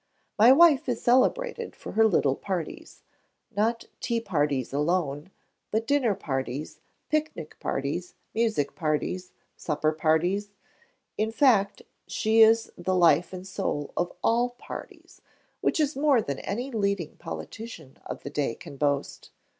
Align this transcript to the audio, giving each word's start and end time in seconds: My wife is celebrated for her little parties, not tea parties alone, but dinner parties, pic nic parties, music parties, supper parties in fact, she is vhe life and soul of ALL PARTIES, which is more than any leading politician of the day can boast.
My 0.39 0.51
wife 0.51 0.89
is 0.89 0.99
celebrated 0.99 1.75
for 1.75 1.91
her 1.91 2.07
little 2.07 2.35
parties, 2.35 3.03
not 3.55 3.85
tea 3.99 4.19
parties 4.19 4.73
alone, 4.73 5.29
but 5.69 5.85
dinner 5.85 6.15
parties, 6.15 6.79
pic 7.11 7.35
nic 7.35 7.59
parties, 7.59 8.15
music 8.33 8.73
parties, 8.75 9.31
supper 9.55 9.91
parties 9.91 10.49
in 11.19 11.31
fact, 11.31 11.83
she 12.07 12.41
is 12.41 12.71
vhe 12.81 12.99
life 12.99 13.31
and 13.31 13.45
soul 13.45 13.93
of 13.95 14.11
ALL 14.23 14.49
PARTIES, 14.57 15.21
which 15.59 15.79
is 15.79 15.95
more 15.95 16.19
than 16.19 16.39
any 16.39 16.71
leading 16.71 17.15
politician 17.17 17.99
of 18.07 18.23
the 18.23 18.31
day 18.31 18.55
can 18.55 18.77
boast. 18.77 19.29